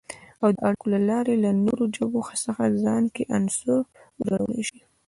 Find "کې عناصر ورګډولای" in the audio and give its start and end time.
3.15-4.63